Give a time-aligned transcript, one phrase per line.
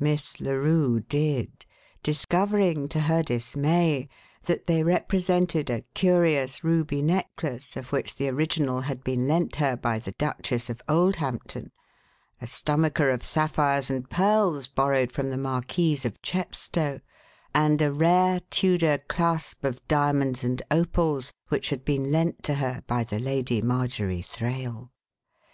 [0.00, 1.66] Miss Larue did,
[2.02, 4.08] discovering, to her dismay,
[4.44, 9.76] that they represented a curious ruby necklace, of which the original had been lent her
[9.76, 11.72] by the Duchess of Oldhampton,
[12.40, 17.00] a stomacher of sapphires and pearls borrowed from the Marquise of Chepstow,
[17.54, 22.82] and a rare Tudor clasp of diamonds and opals which had been lent to her
[22.86, 24.90] by the Lady Margery Thraill.